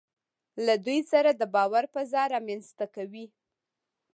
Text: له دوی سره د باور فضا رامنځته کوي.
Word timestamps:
له 0.65 0.73
دوی 0.85 0.99
سره 1.11 1.29
د 1.35 1.41
باور 1.55 1.83
فضا 1.93 2.23
رامنځته 2.33 2.85
کوي. 2.95 3.25